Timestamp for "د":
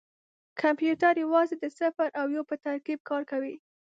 1.59-1.65